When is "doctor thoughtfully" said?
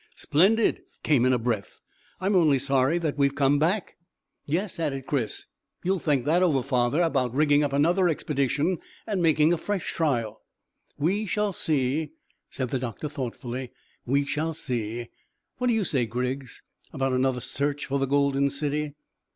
12.79-13.73